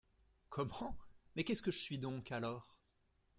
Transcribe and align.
Comment! 0.49 0.97
mais 1.35 1.43
qu’est-ce 1.43 1.61
que 1.61 1.69
je 1.69 1.77
suis 1.77 1.99
donc 1.99 2.31
alors? 2.31 2.75